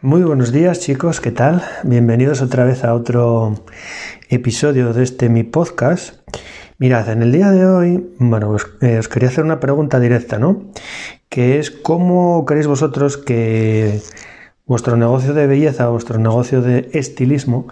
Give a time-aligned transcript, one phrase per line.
[0.00, 1.60] Muy buenos días chicos, ¿qué tal?
[1.82, 3.56] Bienvenidos otra vez a otro
[4.28, 6.14] episodio de este mi podcast.
[6.78, 10.38] Mirad, en el día de hoy, bueno, os, eh, os, quería hacer una pregunta directa,
[10.38, 10.70] ¿no?
[11.28, 14.00] Que es cómo creéis vosotros que
[14.66, 17.66] vuestro negocio de belleza, vuestro negocio de estilismo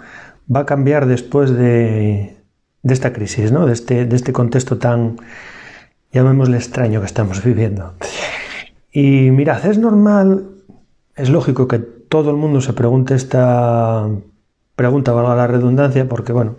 [0.53, 2.39] va a cambiar después de,
[2.83, 3.67] esta crisis, ¿no?
[3.67, 5.19] De este, de este contexto tan,
[6.11, 7.95] llamémosle extraño que estamos viviendo.
[8.91, 10.51] Y mirad, es normal,
[11.15, 14.09] es lógico que todo el mundo se pregunte esta
[14.77, 16.57] pregunta, valga la redundancia, porque bueno,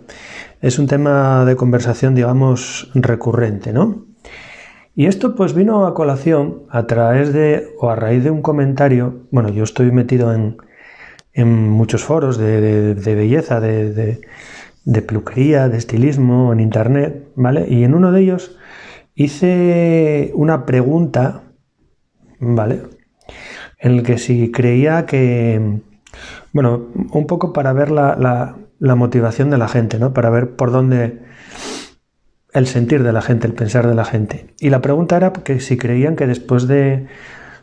[0.60, 4.06] es un tema de conversación, digamos, recurrente, ¿no?
[4.94, 9.28] Y esto pues vino a colación a través de, o a raíz de un comentario,
[9.30, 10.56] bueno, yo estoy metido en,
[11.32, 14.20] en muchos foros de, de, de belleza, de,
[14.84, 17.66] de, peluquería, de estilismo, en internet, ¿vale?
[17.68, 18.58] Y en uno de ellos
[19.14, 21.42] hice una pregunta,
[22.40, 22.82] ¿vale?
[23.78, 25.80] En el que si creía que,
[26.52, 30.12] bueno, un poco para ver la, la, la, motivación de la gente, ¿no?
[30.12, 31.20] Para ver por dónde
[32.52, 34.54] el sentir de la gente, el pensar de la gente.
[34.58, 37.06] Y la pregunta era que si creían que después de,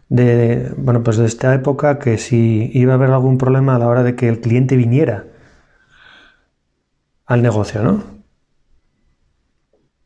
[0.09, 3.87] de bueno, pues de esta época, que si iba a haber algún problema a la
[3.87, 5.25] hora de que el cliente viniera
[7.25, 8.03] al negocio, ¿no?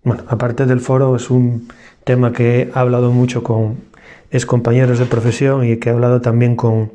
[0.04, 1.68] Bueno, aparte del foro es un
[2.06, 3.89] tema que he hablado mucho con,
[4.32, 6.94] es compañeros de profesión y que he hablado también con,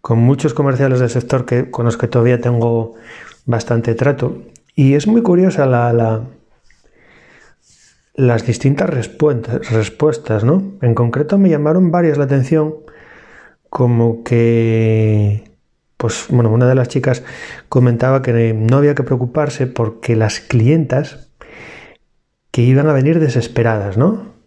[0.00, 2.94] con muchos comerciales del sector que, con los que todavía tengo
[3.46, 4.42] bastante trato.
[4.74, 6.22] Y es muy curiosa la, la,
[8.14, 10.72] las distintas respuestas, ¿no?
[10.82, 12.74] En concreto me llamaron varias la atención,
[13.70, 15.50] como que,
[15.96, 17.22] pues, bueno, una de las chicas
[17.68, 21.30] comentaba que no había que preocuparse porque las clientas
[22.50, 24.37] que iban a venir desesperadas, ¿no?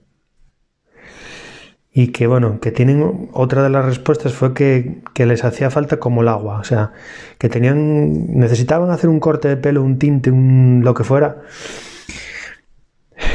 [1.94, 5.98] Y que bueno, que tienen otra de las respuestas fue que, que, les hacía falta
[5.98, 6.94] como el agua, o sea,
[7.38, 11.42] que tenían, necesitaban hacer un corte de pelo, un tinte, un lo que fuera,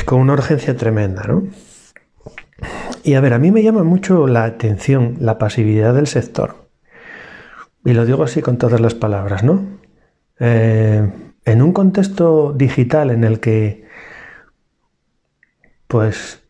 [0.06, 1.44] con una urgencia tremenda, ¿no?
[3.03, 6.67] Y a ver, a mí me llama mucho la atención la pasividad del sector.
[7.84, 9.65] Y lo digo así con todas las palabras, ¿no?
[10.41, 11.09] Eh,
[11.44, 13.87] en un contexto digital en el que,
[15.87, 16.43] pues,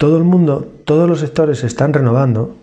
[0.00, 2.56] todo el mundo, todos los sectores se están renovando,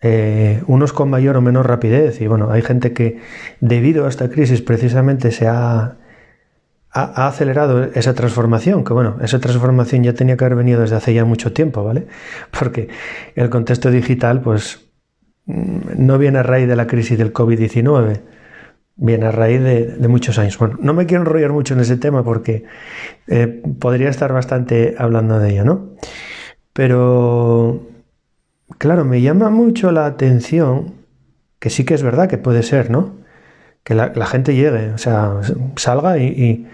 [0.00, 3.20] eh, unos con mayor o menor rapidez, y bueno, hay gente que
[3.60, 5.96] debido a esta crisis precisamente se ha, ha,
[6.92, 11.12] ha, acelerado esa transformación, que bueno, esa transformación ya tenía que haber venido desde hace
[11.12, 12.06] ya mucho tiempo, ¿vale?
[12.58, 12.88] Porque
[13.34, 14.80] el contexto digital, pues,
[15.44, 18.20] mm, no viene a raíz de la crisis del COVID-19,
[18.96, 20.58] viene a raíz de, muchos años.
[20.58, 22.64] Bueno, no me quiero enrollar mucho en ese tema porque
[23.26, 25.90] eh, podría estar bastante hablando de ello, ¿no?
[26.72, 27.86] Pero,
[28.78, 30.94] claro, me llama mucho la atención
[31.58, 33.14] que sí que es verdad que puede ser, ¿no?
[33.84, 35.40] Que la, gente llegue, o sea,
[35.76, 36.66] salga y,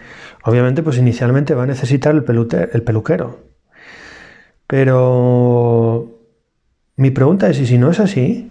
[0.44, 2.24] obviamente pues inicialmente va a necesitar el,
[2.72, 3.40] el peluquero.
[4.66, 6.20] Pero
[6.96, 8.49] mi pregunta es, ¿y si no es así?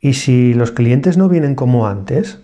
[0.00, 2.40] ¿Y si los clientes no vienen como antes?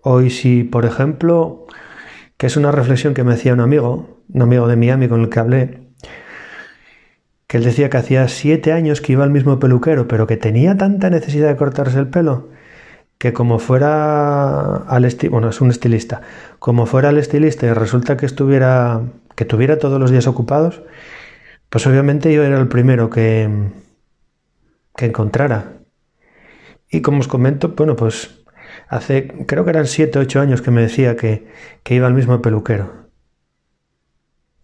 [0.00, 1.66] O si, por ejemplo,
[2.36, 5.28] que es una reflexión que me hacía un amigo, un amigo de Miami con el
[5.28, 5.88] que hablé,
[7.46, 10.76] que él decía que hacía siete años que iba al mismo peluquero, pero que tenía
[10.76, 12.48] tanta necesidad de cortarse el pelo,
[13.18, 16.22] que como fuera al estilista, bueno, es un estilista,
[16.58, 19.02] como fuera al estilista y resulta que estuviera,
[19.34, 20.82] que tuviera todos los días ocupados,
[21.70, 23.48] pues obviamente yo era el primero que,
[24.98, 25.74] que encontrara.
[26.90, 28.42] Y como os comento, bueno, pues
[28.88, 31.46] hace, creo que eran 7 o 8 años que me decía que,
[31.84, 33.08] que iba al mismo peluquero.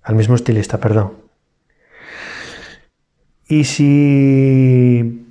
[0.02, 1.12] Al mismo estilista, perdón.
[3.46, 5.24] Y si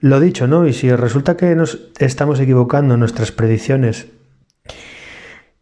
[0.00, 0.66] lo dicho, ¿no?
[0.66, 4.08] Y si resulta que nos estamos equivocando en nuestras predicciones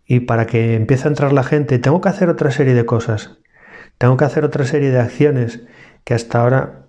[0.04, 3.38] y para que empiece a entrar la gente, tengo que hacer otra serie de cosas.
[3.98, 5.60] Tengo que hacer otra serie de acciones
[6.02, 6.79] que hasta ahora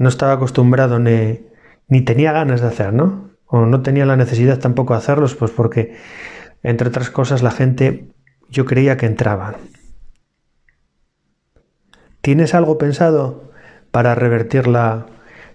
[0.00, 1.40] no estaba acostumbrado ni,
[1.86, 3.32] ni tenía ganas de hacer, ¿no?
[3.44, 5.94] O no tenía la necesidad tampoco de hacerlos, pues porque,
[6.62, 8.08] entre otras cosas, la gente
[8.48, 9.56] yo creía que entraba.
[12.22, 13.52] ¿Tienes algo pensado
[13.90, 15.04] para revertir la,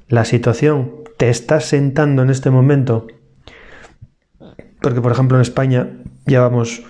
[0.10, 0.92] la situación?
[1.18, 3.08] ¿Te estás sentando en este momento?
[4.80, 5.90] Porque, por ejemplo, en España
[6.28, 6.84] llevamos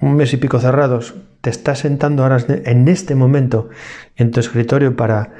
[0.00, 1.16] un mes y pico cerrados.
[1.40, 3.70] ¿Te estás sentando ahora en este momento
[4.14, 5.32] en tu escritorio para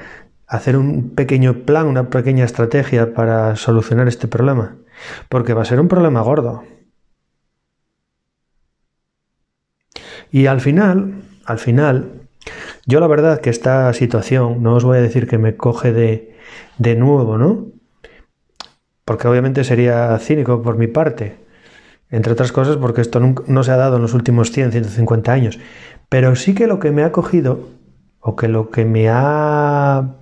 [0.47, 4.77] hacer un pequeño plan, una pequeña estrategia para solucionar este problema,
[5.29, 6.63] porque va a ser un problema gordo.
[10.31, 12.11] Y al final, al final,
[12.87, 16.35] Yo la verdad que esta situación, no os voy a decir que me coge de,
[16.79, 17.67] de nuevo, ¿no?
[19.05, 21.37] Porque obviamente sería cínico por mi parte,
[22.09, 25.59] entre otras cosas porque esto no se ha dado en los últimos 100, 150 años.
[26.09, 27.69] Pero sí que lo que me ha cogido,
[28.19, 30.15] o que lo que me ha...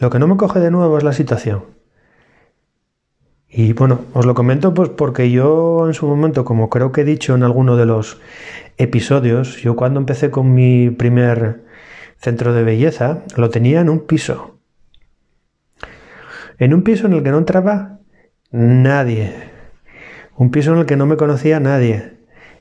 [0.00, 1.64] Lo que no me coge de nuevo es la situación.
[3.48, 7.04] Y bueno, os lo comento pues porque yo en su momento, como creo que he
[7.04, 8.20] dicho en alguno de los
[8.76, 11.62] episodios, yo cuando empecé con mi primer
[12.16, 14.58] centro de belleza, lo tenía en un piso.
[16.58, 18.00] En un piso en el que no entraba
[18.50, 19.32] nadie.
[20.36, 22.14] Un piso en el que no me conocía nadie.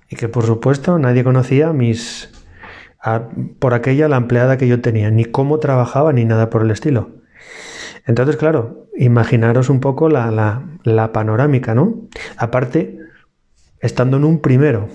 [0.07, 2.29] Y que por supuesto nadie conocía mis...
[3.57, 7.22] por aquella la empleada que yo tenía, ni cómo trabajaba, ni nada por el estilo.
[8.05, 10.61] Entonces, claro, imaginaros un poco la,
[11.13, 12.01] panorámica, ¿no?
[12.37, 12.99] Aparte,
[13.79, 14.89] estando en un primero,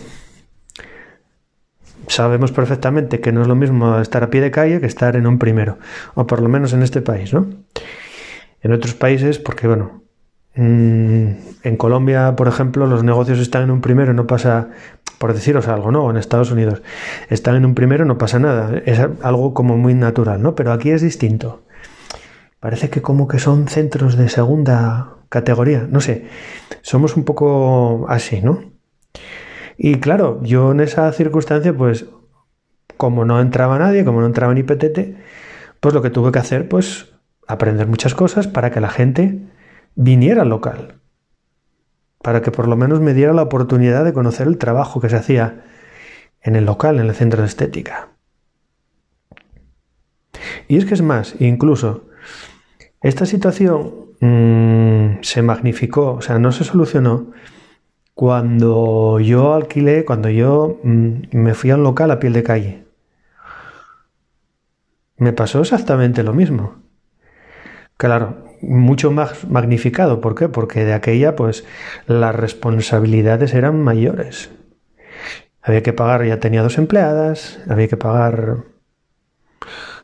[2.06, 5.26] sabemos perfectamente que no es lo mismo estar a pie de calle que estar en
[5.26, 5.78] un primero,
[6.14, 7.48] o por lo menos en este país, ¿no?
[8.60, 10.02] En otros países, porque bueno,
[10.54, 11.26] mm,
[11.62, 14.68] en Colombia, por ejemplo, los negocios están en un primero, no pasa,
[15.18, 16.10] por deciros algo, ¿no?
[16.10, 16.82] En Estados Unidos,
[17.30, 20.54] están en un primero, no pasa nada, es algo como muy natural, ¿no?
[20.54, 21.62] Pero aquí es distinto.
[22.60, 26.26] Parece que como que son centros de segunda categoría, no sé,
[26.82, 28.72] somos un poco así, ¿no?
[29.76, 32.06] Y claro, yo en esa circunstancia, pues
[32.96, 35.16] como no entraba nadie, como no entraba ni petete,
[35.80, 37.12] pues lo que tuve que hacer, pues
[37.46, 39.40] aprender muchas cosas para que la gente
[39.94, 41.00] viniera al local,
[42.22, 45.16] para que por lo menos me diera la oportunidad de conocer el trabajo que se
[45.16, 45.64] hacía
[46.42, 48.08] en el local, en el centro de estética.
[50.66, 52.07] Y es que es más, incluso
[53.00, 57.32] esta situación mm, se magnificó, o sea, no se solucionó
[58.14, 62.84] cuando yo alquilé, cuando yo mm, me fui a un local a piel de calle.
[65.16, 66.76] Me pasó exactamente lo mismo.
[67.96, 70.20] Claro, mucho más magnificado.
[70.20, 70.48] ¿Por qué?
[70.48, 71.64] Porque de aquella, pues,
[72.06, 74.50] las responsabilidades eran mayores.
[75.62, 78.64] Había que pagar, ya tenía dos empleadas, había que pagar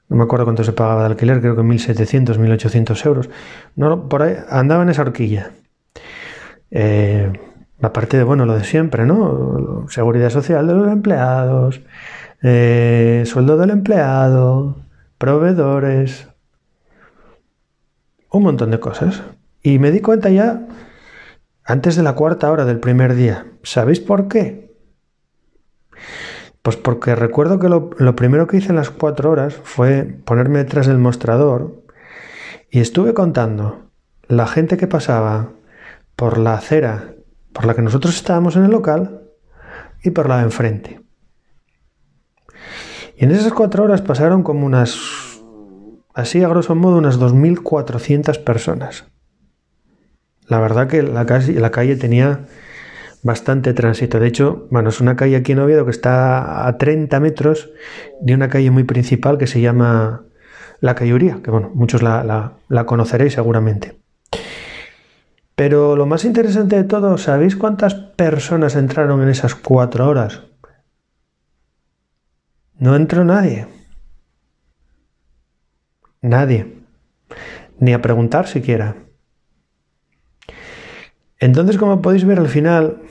[0.09, 3.31] no me acuerdo cuánto se pagaba de alquiler, creo que 1.700, 1.800 euros.
[3.77, 5.53] No, por ahí andaba en esa horquilla.
[6.71, 7.33] Eh,
[7.81, 9.87] aparte de, bueno, lo de siempre, ¿no?
[9.89, 11.81] Seguridad social de los empleados,
[12.43, 14.77] eh, sueldo del empleado,
[15.19, 16.29] proveedores,
[18.31, 19.23] un montón de cosas.
[19.63, 20.67] Y me di cuenta ya
[21.65, 23.47] antes de la cuarta hora del primer día.
[23.63, 24.74] ¿Sabéis por qué?
[26.65, 30.87] Pues porque recuerdo que lo, primero que hice en las cuatro horas fue ponerme detrás
[30.87, 31.85] del mostrador
[32.71, 33.91] y estuve contando
[34.29, 35.51] la gente que pasaba
[36.17, 37.17] por la acera
[37.53, 39.29] por la que nosotros estábamos en el local
[40.03, 41.03] y por la de enfrente.
[43.19, 45.43] Y en esas cuatro horas pasaron como unas,
[46.15, 49.05] así a grosso modo, unas 2.400 personas.
[50.49, 52.47] La verdad que la la calle tenía
[53.25, 54.21] bastante tránsito.
[54.21, 57.71] De hecho, bueno, es una calle aquí en Oviedo que está a 30 metros
[58.21, 60.27] de una calle muy principal que se llama
[60.81, 63.99] La Cayuría, que bueno, muchos la, la conoceréis seguramente.
[65.57, 70.43] Pero lo más interesante de todo, ¿sabéis cuántas personas entraron en esas cuatro horas?
[72.79, 73.67] No entró nadie.
[76.21, 76.75] Nadie.
[77.79, 78.97] Ni a preguntar siquiera.
[81.39, 83.03] Entonces, como podéis ver al final,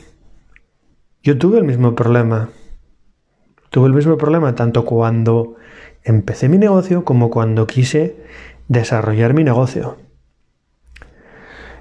[1.24, 2.50] yo tuve el mismo problema.
[3.70, 5.56] Tuve el mismo problema tanto cuando
[6.04, 8.18] empecé mi negocio como cuando quise
[8.68, 9.98] desarrollar mi negocio.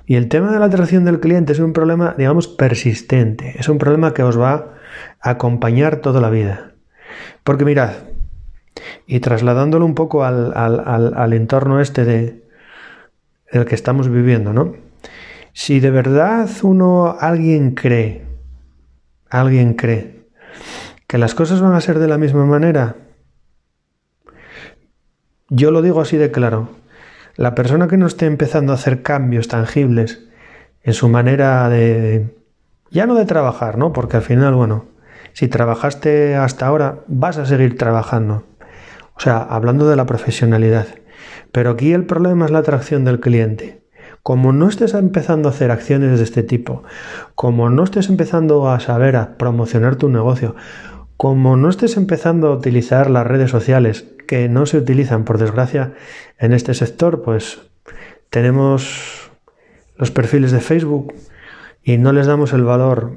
[0.06, 3.54] Y el tema de la atracción del cliente es un problema, digamos, persistente.
[3.58, 4.74] Es un problema que os va
[5.20, 6.72] a acompañar toda la vida.
[7.42, 7.94] Porque mirad,
[9.06, 12.42] y trasladándolo un poco al, al entorno este de
[13.48, 14.76] el que estamos viviendo, ¿no?
[15.52, 18.31] Si de verdad uno, alguien cree
[19.32, 20.28] ¿Alguien cree
[21.06, 22.96] que las cosas van a ser de la misma manera?
[25.48, 26.68] Yo lo digo así de claro.
[27.36, 30.28] La persona que no esté empezando a hacer cambios tangibles
[30.82, 32.36] en su manera de...
[32.90, 33.94] ya no de trabajar, ¿no?
[33.94, 34.84] Porque al final, bueno,
[35.32, 38.44] si trabajaste hasta ahora, vas a seguir trabajando.
[39.16, 40.88] O sea, hablando de la profesionalidad.
[41.52, 43.81] Pero aquí el problema es la atracción del cliente.
[44.22, 46.84] Como no estés empezando a hacer acciones de este tipo,
[47.34, 50.54] como no estés empezando a saber a promocionar tu negocio,
[51.16, 55.94] como no estés empezando a utilizar las redes sociales que no se utilizan por desgracia
[56.38, 57.60] en este sector, pues
[58.30, 59.30] tenemos
[59.96, 61.14] los perfiles de Facebook
[61.82, 63.12] y no les damos el valor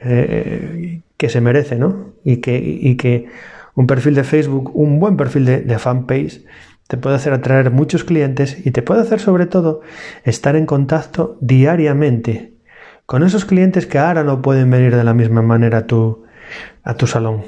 [0.00, 2.12] eh, que se merece, ¿no?
[2.24, 3.28] Y que,
[3.74, 6.44] un perfil de Facebook, un buen perfil de fanpage,
[6.90, 9.80] te puede hacer atraer muchos clientes y te puede hacer sobre todo
[10.24, 12.54] estar en contacto diariamente
[13.06, 16.24] con esos clientes que ahora no pueden venir de la misma manera a tu,
[16.82, 17.44] a tu salón.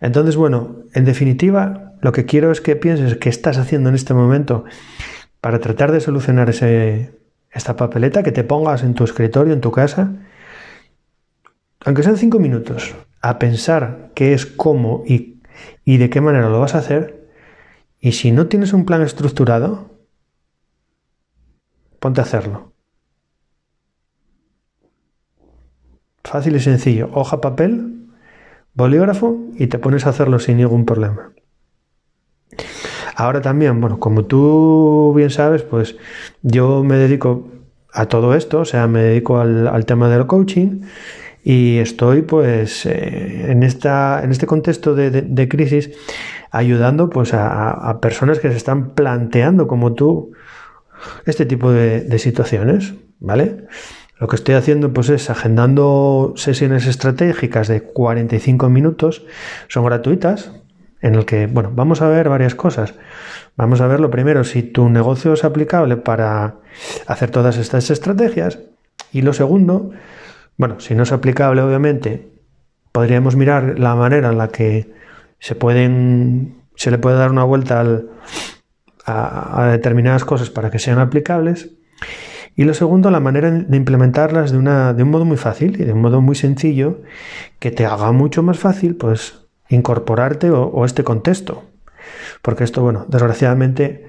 [0.00, 4.14] Entonces, bueno, en definitiva, lo que quiero es que pienses qué estás haciendo en este
[4.14, 4.64] momento
[5.40, 7.10] para tratar de solucionar ese,
[7.50, 10.12] esta papeleta, que te pongas en tu escritorio, en tu casa,
[11.84, 15.37] aunque sean cinco minutos, a pensar qué es, cómo y,
[15.84, 17.28] y de qué manera lo vas a hacer.
[18.00, 19.90] Y si no tienes un plan estructurado,
[21.98, 22.72] ponte a hacerlo.
[26.24, 27.10] Fácil y sencillo.
[27.14, 28.06] Hoja, papel,
[28.74, 31.32] bolígrafo y te pones a hacerlo sin ningún problema.
[33.16, 35.96] Ahora también, bueno, como tú bien sabes, pues
[36.42, 37.48] yo me dedico
[37.92, 40.82] a todo esto, o sea, me dedico al, tema del coaching
[41.48, 45.90] y estoy pues eh, en, esta, en este contexto de, crisis
[46.50, 50.32] ayudando pues a, personas que se están planteando como tú
[51.24, 53.64] este tipo de, de situaciones, ¿vale?
[54.20, 59.24] Lo que estoy haciendo pues es agendando sesiones estratégicas de 45 minutos,
[59.68, 60.52] son gratuitas,
[61.00, 62.92] en el que, bueno, vamos a ver varias cosas.
[63.56, 66.56] Vamos a ver lo primero, si tu negocio es aplicable para
[67.06, 68.58] hacer todas estas estrategias.
[69.12, 69.92] Y lo segundo,
[70.58, 72.28] bueno, si no es aplicable, obviamente,
[72.92, 74.92] podríamos mirar la manera en la que
[75.38, 77.80] se pueden, se le puede dar una vuelta
[79.06, 81.70] a, a determinadas cosas para que sean aplicables.
[82.58, 85.84] Y lo segundo, la manera de implementarlas de, una, de un modo muy fácil y
[85.84, 87.02] de un modo muy sencillo
[87.60, 91.62] que te haga mucho más fácil pues incorporarte o, este contexto.
[92.42, 94.07] Porque esto, bueno, desgraciadamente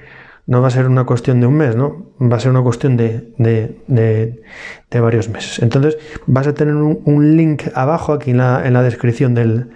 [0.49, 2.07] no va a ser una cuestión de un mes, ¿no?
[2.19, 5.59] Va a ser una cuestión de, de, varios meses.
[5.59, 9.69] Entonces vas a tener un, link abajo aquí en la, en la descripción del,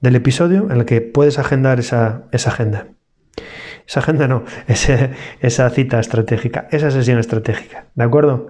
[0.00, 2.86] del, episodio en el que puedes agendar esa, esa agenda.
[3.88, 4.44] Esa agenda no,
[5.40, 7.86] esa cita estratégica, esa sesión estratégica.
[7.96, 8.46] ¿De acuerdo?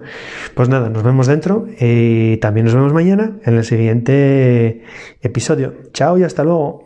[0.53, 4.83] Pues nada, nos vemos dentro y también nos vemos mañana en el siguiente
[5.23, 5.73] episodio.
[5.93, 6.83] Chao y hasta luego.